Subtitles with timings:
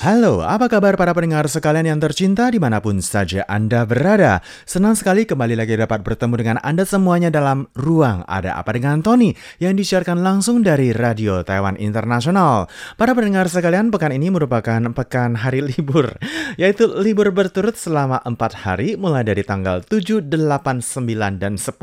[0.00, 4.40] Halo, apa kabar para pendengar sekalian yang tercinta di mana pun saja Anda berada?
[4.64, 9.36] Senang sekali kembali lagi dapat bertemu dengan Anda semuanya dalam Ruang Ada Apa Dengan Tony
[9.60, 12.64] yang disiarkan langsung dari Radio Taiwan Internasional.
[12.96, 16.16] Para pendengar sekalian, pekan ini merupakan pekan hari libur,
[16.56, 21.76] yaitu libur berturut selama 4 hari mulai dari tanggal 7, 8, 9, dan 10.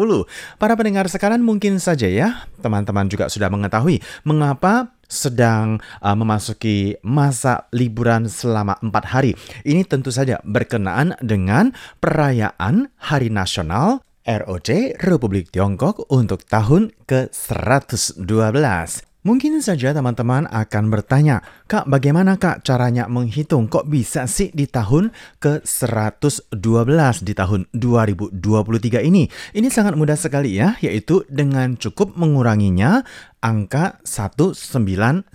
[0.57, 7.71] Para pendengar sekalian mungkin saja ya, teman-teman juga sudah mengetahui mengapa sedang uh, memasuki masa
[7.71, 9.31] liburan selama empat hari.
[9.63, 11.71] Ini tentu saja berkenaan dengan
[12.03, 19.06] perayaan Hari Nasional ROC Republik Tiongkok untuk tahun ke-112.
[19.27, 25.11] Mungkin saja teman-teman akan bertanya, Kak bagaimana Kak caranya menghitung kok bisa sih di tahun
[25.43, 26.47] ke-112
[27.27, 29.27] di tahun 2023 ini?
[29.51, 33.03] Ini sangat mudah sekali ya, yaitu dengan cukup menguranginya
[33.43, 35.27] angka 1911.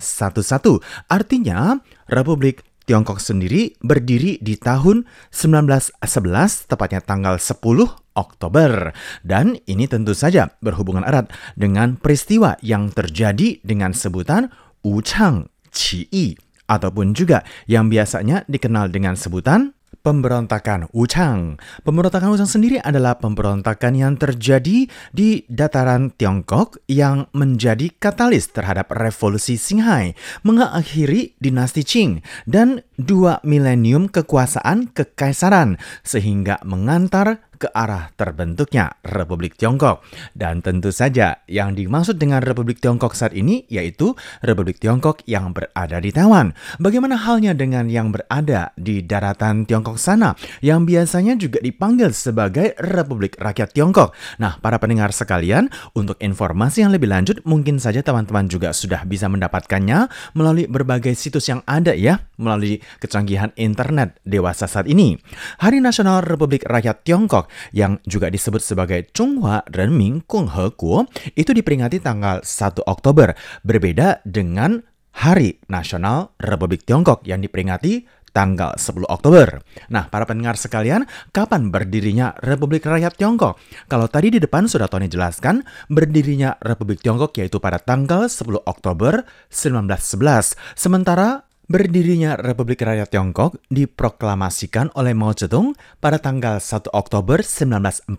[1.05, 1.77] Artinya
[2.09, 8.93] Republik Tiongkok sendiri berdiri di tahun 1911, tepatnya tanggal 10 Oktober.
[9.21, 14.49] Dan ini tentu saja berhubungan erat dengan peristiwa yang terjadi dengan sebutan
[14.83, 21.57] Wuchang Qiyi ataupun juga yang biasanya dikenal dengan sebutan pemberontakan Wuchang.
[21.81, 29.55] Pemberontakan Wuchang sendiri adalah pemberontakan yang terjadi di dataran Tiongkok yang menjadi katalis terhadap revolusi
[29.55, 39.55] Qinghai, mengakhiri dinasti Qing dan dua milenium kekuasaan kekaisaran sehingga mengantar ke arah terbentuknya Republik
[39.55, 40.03] Tiongkok.
[40.35, 44.11] Dan tentu saja yang dimaksud dengan Republik Tiongkok saat ini yaitu
[44.43, 46.51] Republik Tiongkok yang berada di Taiwan.
[46.83, 53.39] Bagaimana halnya dengan yang berada di daratan Tiongkok sana yang biasanya juga dipanggil sebagai Republik
[53.39, 54.11] Rakyat Tiongkok.
[54.43, 59.29] Nah, para pendengar sekalian, untuk informasi yang lebih lanjut mungkin saja teman-teman juga sudah bisa
[59.29, 65.15] mendapatkannya melalui berbagai situs yang ada ya, melalui kecanggihan internet dewasa saat ini.
[65.61, 72.41] Hari Nasional Republik Rakyat Tiongkok yang juga disebut sebagai Chunghua Renmin Kuo itu diperingati tanggal
[72.43, 74.81] 1 Oktober, berbeda dengan
[75.13, 79.61] Hari Nasional Republik Tiongkok yang diperingati tanggal 10 Oktober.
[79.93, 83.61] Nah, para pendengar sekalian, kapan berdirinya Republik Rakyat Tiongkok?
[83.85, 89.21] Kalau tadi di depan sudah Tony jelaskan, berdirinya Republik Tiongkok yaitu pada tanggal 10 Oktober
[89.53, 90.57] 1911.
[90.73, 95.71] Sementara Berdirinya Republik Rakyat Tiongkok diproklamasikan oleh Mao Zedong
[96.03, 98.11] pada tanggal 1 Oktober 1949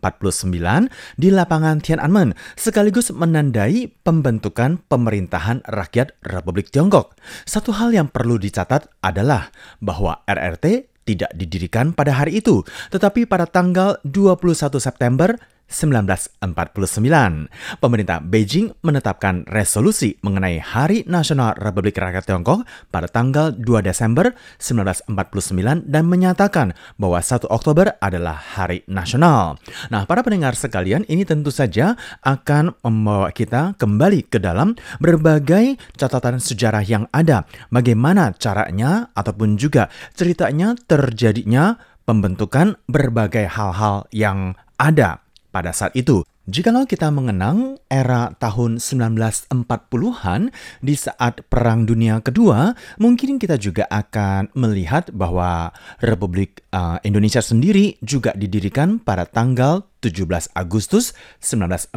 [1.21, 7.21] di lapangan Tiananmen sekaligus menandai pembentukan pemerintahan rakyat Republik Tiongkok.
[7.44, 13.44] Satu hal yang perlu dicatat adalah bahwa RRT tidak didirikan pada hari itu, tetapi pada
[13.44, 15.37] tanggal 21 September
[15.75, 17.51] 1949.
[17.83, 22.62] Pemerintah Beijing menetapkan resolusi mengenai Hari Nasional Republik Rakyat Tiongkok
[22.95, 24.31] pada tanggal 2 Desember
[24.62, 29.59] 1949 dan menyatakan bahwa 1 Oktober adalah Hari Nasional.
[29.91, 36.39] Nah, para pendengar sekalian, ini tentu saja akan membawa kita kembali ke dalam berbagai catatan
[36.39, 37.43] sejarah yang ada.
[37.75, 45.24] Bagaimana caranya ataupun juga ceritanya terjadinya pembentukan berbagai hal-hal yang ada
[45.54, 46.26] pada saat itu.
[46.44, 50.53] Jikalau kita mengenang era tahun 1940-an
[50.84, 55.72] di saat Perang Dunia Kedua, mungkin kita juga akan melihat bahwa
[56.04, 61.97] Republik uh, Indonesia sendiri juga didirikan pada tanggal 17 Agustus 1945,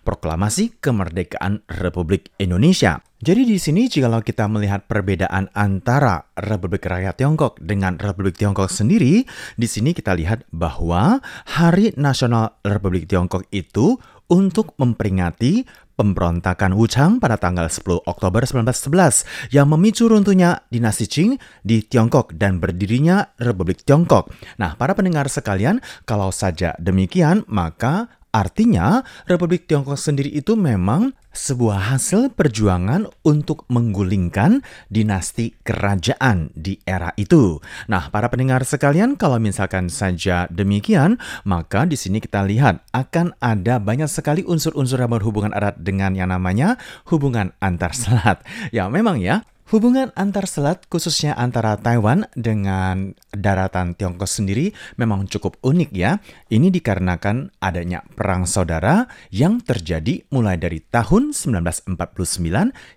[0.00, 3.04] proklamasi kemerdekaan Republik Indonesia.
[3.22, 9.22] Jadi di sini jikalau kita melihat perbedaan antara Republik Rakyat Tiongkok dengan Republik Tiongkok sendiri,
[9.54, 11.22] di sini kita lihat bahwa
[11.54, 13.94] Hari Nasional Republik Tiongkok itu
[14.26, 15.62] untuk memperingati
[15.94, 22.58] pemberontakan Wuchang pada tanggal 10 Oktober 1911 yang memicu runtuhnya dinasti Qing di Tiongkok dan
[22.58, 24.34] berdirinya Republik Tiongkok.
[24.58, 25.78] Nah, para pendengar sekalian,
[26.10, 34.64] kalau saja demikian, maka Artinya, Republik Tiongkok sendiri itu memang sebuah hasil perjuangan untuk menggulingkan
[34.88, 37.60] dinasti kerajaan di era itu.
[37.92, 43.76] Nah, para pendengar sekalian, kalau misalkan saja demikian, maka di sini kita lihat akan ada
[43.76, 46.80] banyak sekali unsur-unsur yang berhubungan erat dengan yang namanya
[47.12, 48.40] hubungan antar selat.
[48.72, 54.68] Ya, memang ya, Hubungan antar selat khususnya antara Taiwan dengan daratan Tiongkok sendiri
[55.00, 56.20] memang cukup unik ya.
[56.52, 61.96] Ini dikarenakan adanya perang saudara yang terjadi mulai dari tahun 1949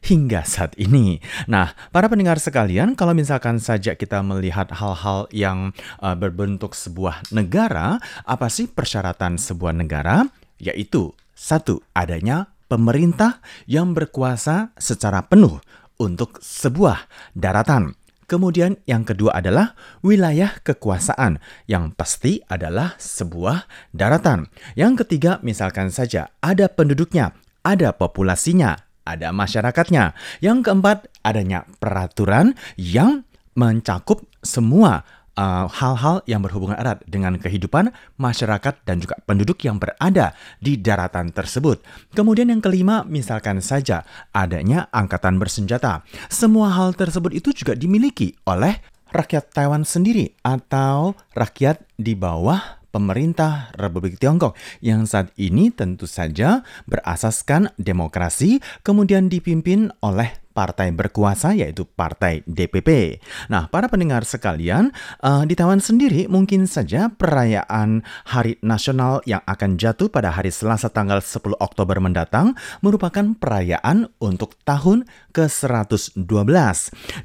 [0.03, 1.23] hingga saat ini.
[1.47, 5.71] Nah, para pendengar sekalian, kalau misalkan saja kita melihat hal-hal yang
[6.03, 10.27] uh, berbentuk sebuah negara, apa sih persyaratan sebuah negara?
[10.59, 15.63] Yaitu satu, adanya pemerintah yang berkuasa secara penuh
[16.01, 17.95] untuk sebuah daratan.
[18.25, 21.37] Kemudian yang kedua adalah wilayah kekuasaan
[21.69, 24.49] yang pasti adalah sebuah daratan.
[24.73, 30.17] Yang ketiga misalkan saja ada penduduknya, ada populasinya, ada masyarakatnya.
[30.41, 35.05] Yang keempat adanya peraturan yang mencakup semua
[35.37, 40.79] uh, hal-hal uh, yang berhubungan erat dengan kehidupan masyarakat dan juga penduduk yang berada di
[40.79, 41.83] daratan tersebut.
[42.15, 46.03] Kemudian yang kelima, misalkan saja adanya angkatan bersenjata.
[46.27, 48.79] Semua hal tersebut itu juga dimiliki oleh
[49.15, 56.63] rakyat Taiwan sendiri atau rakyat di bawah pemerintah Republik Tiongkok yang saat ini tentu saja
[56.87, 63.19] berasaskan demokrasi kemudian dipimpin oleh partai berkuasa yaitu partai DPP.
[63.51, 69.75] Nah, para pendengar sekalian, uh, di Taiwan sendiri mungkin saja perayaan Hari Nasional yang akan
[69.75, 75.03] jatuh pada hari Selasa tanggal 10 Oktober mendatang merupakan perayaan untuk tahun
[75.35, 76.15] ke-112.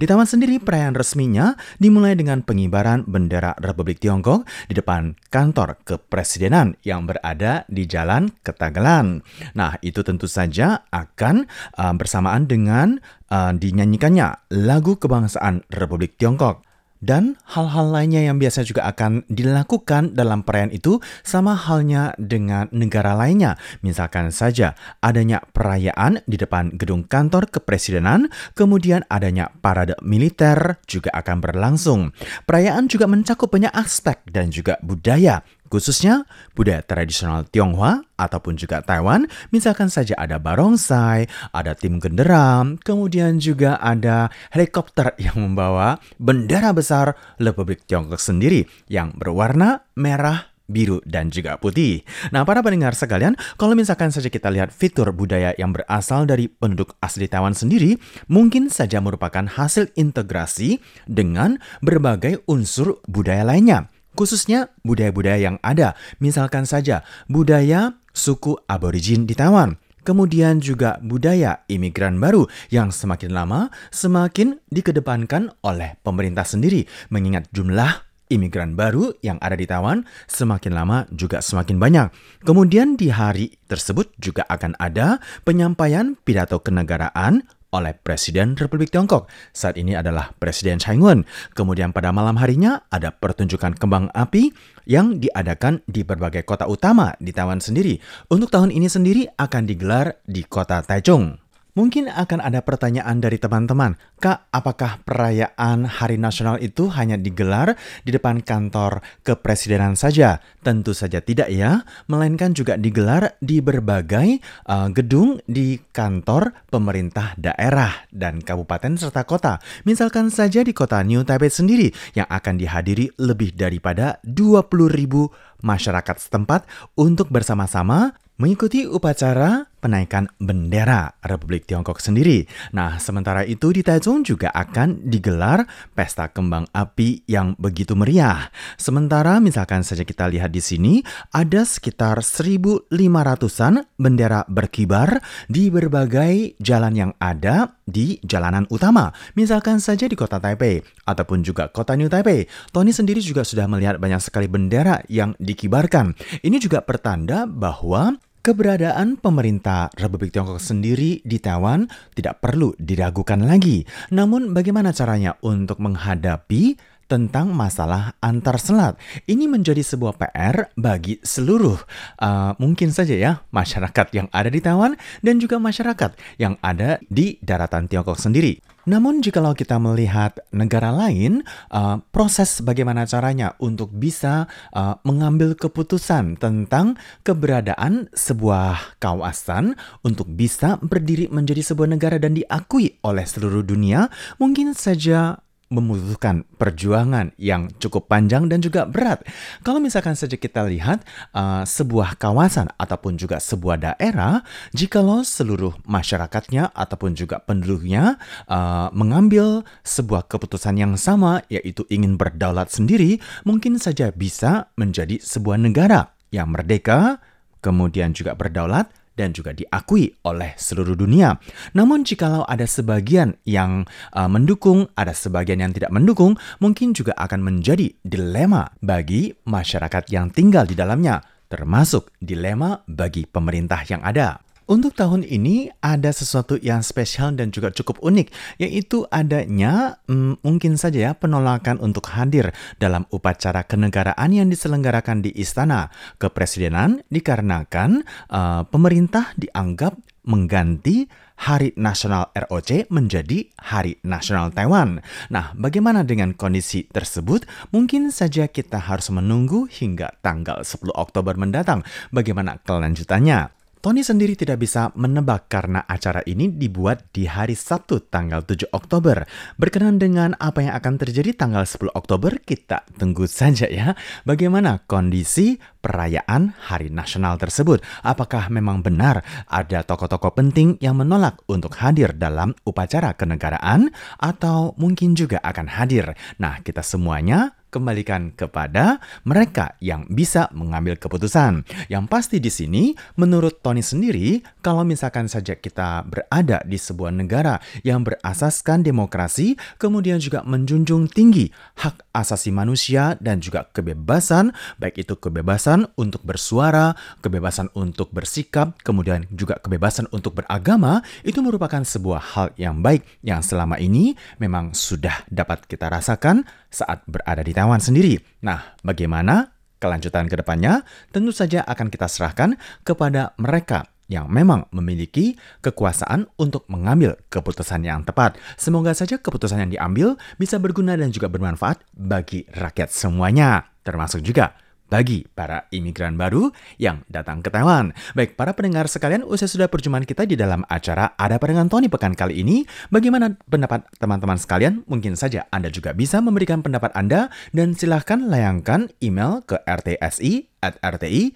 [0.03, 6.75] Di Taiwan sendiri perayaan resminya dimulai dengan pengibaran bendera Republik Tiongkok di depan kantor kepresidenan
[6.83, 9.23] yang berada di Jalan Ketagalan.
[9.55, 11.47] Nah, itu tentu saja akan
[11.79, 12.99] uh, bersamaan dengan
[13.31, 16.67] uh, dinyanyikannya lagu kebangsaan Republik Tiongkok.
[17.01, 23.17] Dan hal-hal lainnya yang biasa juga akan dilakukan dalam perayaan itu sama halnya dengan negara
[23.17, 23.57] lainnya.
[23.81, 31.41] Misalkan saja adanya perayaan di depan gedung kantor kepresidenan, kemudian adanya parade militer juga akan
[31.41, 32.13] berlangsung.
[32.45, 36.27] Perayaan juga mencakup banyak aspek dan juga budaya khususnya
[36.59, 43.79] budaya tradisional Tionghoa ataupun juga Taiwan, misalkan saja ada barongsai, ada tim genderam, kemudian juga
[43.79, 51.59] ada helikopter yang membawa bendera besar Republik Tiongkok sendiri yang berwarna merah, biru, dan juga
[51.59, 52.07] putih.
[52.31, 56.95] Nah, para pendengar sekalian, kalau misalkan saja kita lihat fitur budaya yang berasal dari penduduk
[57.03, 57.99] asli Taiwan sendiri,
[58.31, 65.99] mungkin saja merupakan hasil integrasi dengan berbagai unsur budaya lainnya khususnya budaya-budaya yang ada.
[66.23, 69.79] Misalkan saja budaya suku aborigin di Taiwan.
[70.01, 78.09] Kemudian juga budaya imigran baru yang semakin lama semakin dikedepankan oleh pemerintah sendiri mengingat jumlah
[78.33, 82.07] imigran baru yang ada di Taiwan semakin lama juga semakin banyak.
[82.47, 89.27] Kemudian di hari tersebut juga akan ada penyampaian pidato kenegaraan oleh Presiden Republik Tiongkok.
[89.57, 91.25] Saat ini adalah Presiden Tsai Ing-wen.
[91.57, 94.53] Kemudian pada malam harinya ada pertunjukan kembang api
[94.85, 97.97] yang diadakan di berbagai kota utama di Taiwan sendiri.
[98.29, 101.40] Untuk tahun ini sendiri akan digelar di kota Taichung.
[101.79, 108.11] Mungkin akan ada pertanyaan dari teman-teman, Kak, apakah perayaan Hari Nasional itu hanya digelar di
[108.11, 110.43] depan kantor kepresidenan saja?
[110.67, 118.03] Tentu saja tidak ya, melainkan juga digelar di berbagai uh, gedung di kantor pemerintah daerah
[118.11, 119.63] dan kabupaten serta kota.
[119.87, 125.31] Misalkan saja di kota New Taipei sendiri yang akan dihadiri lebih daripada 20 ribu
[125.63, 126.67] masyarakat setempat
[126.99, 132.45] untuk bersama-sama mengikuti upacara penaikan bendera Republik Tiongkok sendiri.
[132.77, 135.65] Nah, sementara itu di Taichung juga akan digelar
[135.97, 138.53] pesta kembang api yang begitu meriah.
[138.77, 141.01] Sementara misalkan saja kita lihat di sini
[141.33, 149.11] ada sekitar 1.500-an bendera berkibar di berbagai jalan yang ada di jalanan utama.
[149.35, 152.47] Misalkan saja di kota Taipei ataupun juga kota New Taipei.
[152.71, 156.15] Tony sendiri juga sudah melihat banyak sekali bendera yang dikibarkan.
[156.45, 161.85] Ini juga pertanda bahwa Keberadaan pemerintah Republik Tiongkok sendiri di Taiwan
[162.17, 163.85] tidak perlu diragukan lagi.
[164.17, 166.73] Namun bagaimana caranya untuk menghadapi
[167.05, 168.97] tentang masalah antar selat.
[169.29, 171.85] Ini menjadi sebuah PR bagi seluruh
[172.17, 177.37] uh, mungkin saja ya masyarakat yang ada di Taiwan dan juga masyarakat yang ada di
[177.45, 178.57] daratan Tiongkok sendiri.
[178.91, 186.35] Namun jikalau kita melihat negara lain, uh, proses bagaimana caranya untuk bisa uh, mengambil keputusan
[186.43, 194.11] tentang keberadaan sebuah kawasan untuk bisa berdiri menjadi sebuah negara dan diakui oleh seluruh dunia,
[194.43, 195.39] mungkin saja
[195.71, 199.23] membutuhkan perjuangan yang cukup panjang dan juga berat.
[199.63, 204.43] Kalau misalkan saja kita lihat uh, sebuah kawasan ataupun juga sebuah daerah,
[204.75, 208.19] jikalau seluruh masyarakatnya ataupun juga penduduknya
[208.51, 215.55] uh, mengambil sebuah keputusan yang sama, yaitu ingin berdaulat sendiri, mungkin saja bisa menjadi sebuah
[215.55, 217.23] negara yang merdeka,
[217.63, 221.37] kemudian juga berdaulat, dan juga diakui oleh seluruh dunia.
[221.77, 227.41] Namun jikalau ada sebagian yang uh, mendukung, ada sebagian yang tidak mendukung, mungkin juga akan
[227.45, 234.50] menjadi dilema bagi masyarakat yang tinggal di dalamnya, termasuk dilema bagi pemerintah yang ada.
[234.71, 238.31] Untuk tahun ini ada sesuatu yang spesial dan juga cukup unik,
[238.63, 245.35] yaitu adanya hmm, mungkin saja ya penolakan untuk hadir dalam upacara kenegaraan yang diselenggarakan di
[245.35, 245.91] Istana
[246.23, 251.11] Kepresidenan dikarenakan uh, pemerintah dianggap mengganti
[251.51, 255.03] Hari Nasional ROC menjadi Hari Nasional Taiwan.
[255.35, 257.43] Nah, bagaimana dengan kondisi tersebut?
[257.75, 261.83] Mungkin saja kita harus menunggu hingga tanggal 10 Oktober mendatang.
[262.15, 263.60] Bagaimana kelanjutannya?
[263.81, 269.25] Tony sendiri tidak bisa menebak karena acara ini dibuat di hari Sabtu tanggal 7 Oktober.
[269.57, 273.97] Berkenan dengan apa yang akan terjadi tanggal 10 Oktober, kita tunggu saja ya.
[274.29, 277.81] Bagaimana kondisi perayaan Hari Nasional tersebut?
[278.05, 283.89] Apakah memang benar ada tokoh-tokoh penting yang menolak untuk hadir dalam upacara kenegaraan
[284.21, 286.13] atau mungkin juga akan hadir?
[286.37, 291.63] Nah, kita semuanya kembalikan kepada mereka yang bisa mengambil keputusan.
[291.87, 297.63] Yang pasti di sini, menurut Tony sendiri, kalau misalkan saja kita berada di sebuah negara
[297.87, 301.49] yang berasaskan demokrasi, kemudian juga menjunjung tinggi
[301.81, 309.25] hak asasi manusia dan juga kebebasan, baik itu kebebasan untuk bersuara, kebebasan untuk bersikap, kemudian
[309.31, 315.23] juga kebebasan untuk beragama, itu merupakan sebuah hal yang baik yang selama ini memang sudah
[315.31, 318.17] dapat kita rasakan saat berada di Taiwan sendiri.
[318.41, 320.81] Nah, bagaimana kelanjutan ke depannya?
[321.13, 322.57] Tentu saja akan kita serahkan
[322.89, 328.41] kepada mereka yang memang memiliki kekuasaan untuk mengambil keputusan yang tepat.
[328.57, 334.57] Semoga saja keputusan yang diambil bisa berguna dan juga bermanfaat bagi rakyat semuanya, termasuk juga
[334.91, 337.95] bagi para imigran baru yang datang ke Taiwan.
[338.19, 342.19] Baik, para pendengar sekalian, usai sudah perjumpaan kita di dalam acara Ada Dengan Tony pekan
[342.19, 342.67] kali ini.
[342.91, 344.83] Bagaimana pendapat teman-teman sekalian?
[344.91, 350.77] Mungkin saja Anda juga bisa memberikan pendapat Anda dan silahkan layangkan email ke rtsi at
[350.85, 351.29] rti.org.tw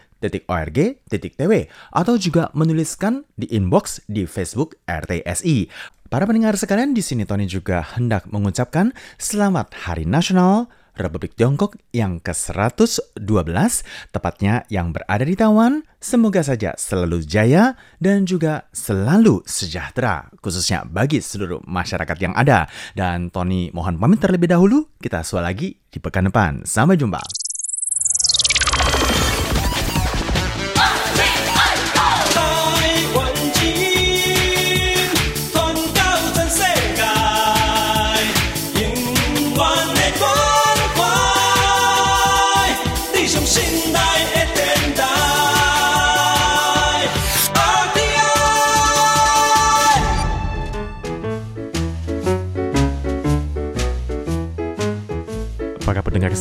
[1.94, 5.70] atau juga menuliskan di inbox di Facebook RTSI.
[6.12, 12.22] Para pendengar sekalian, di sini Tony juga hendak mengucapkan Selamat Hari Nasional Republik Tiongkok yang
[12.22, 13.22] ke-112,
[14.14, 21.18] tepatnya yang berada di Taiwan, semoga saja selalu jaya dan juga selalu sejahtera, khususnya bagi
[21.18, 22.70] seluruh masyarakat yang ada.
[22.94, 26.64] Dan Tony mohon pamit terlebih dahulu, kita suara lagi di pekan depan.
[26.64, 27.43] Sampai jumpa.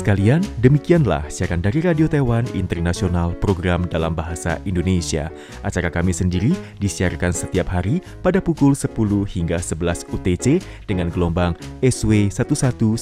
[0.03, 5.31] Sekalian, demikianlah siaran dari Radio Taiwan Internasional program dalam bahasa Indonesia.
[5.63, 6.51] Acara kami sendiri
[6.83, 8.91] disiarkan setiap hari pada pukul 10
[9.23, 10.59] hingga 11 UTC
[10.91, 12.99] dengan gelombang SW 11915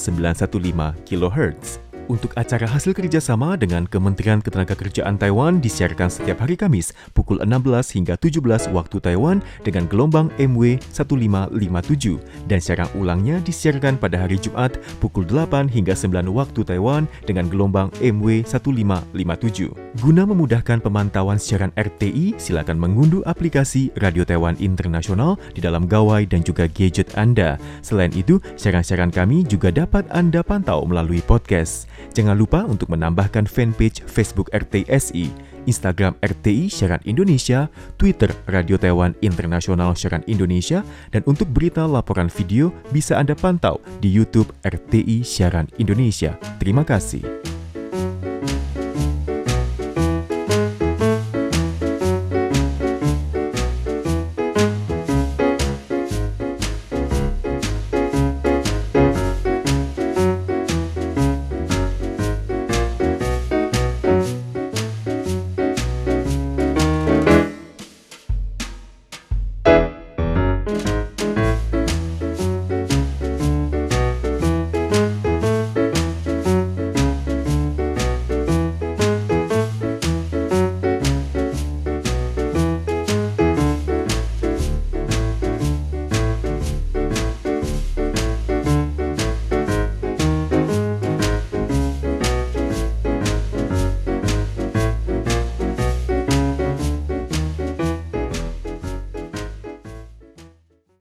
[1.10, 1.91] kHz.
[2.12, 8.20] Untuk acara hasil kerjasama dengan Kementerian Ketenagakerjaan Taiwan disiarkan setiap hari Kamis pukul 16 hingga
[8.20, 15.24] 17 waktu Taiwan dengan gelombang MW 1557 dan siaran ulangnya disiarkan pada hari Jumat pukul
[15.24, 19.72] 8 hingga 9 waktu Taiwan dengan gelombang MW 1557.
[20.04, 26.44] Guna memudahkan pemantauan siaran RTI, silakan mengunduh aplikasi Radio Taiwan Internasional di dalam gawai dan
[26.44, 27.56] juga gadget Anda.
[27.80, 31.88] Selain itu, siaran-siaran kami juga dapat Anda pantau melalui podcast.
[32.12, 35.32] Jangan lupa untuk menambahkan fanpage Facebook RTSI,
[35.66, 42.70] Instagram RTI Siaran Indonesia, Twitter Radio Taiwan Internasional Siaran Indonesia, dan untuk berita laporan video
[42.94, 46.38] bisa Anda pantau di YouTube RTI Siaran Indonesia.
[46.62, 47.41] Terima kasih.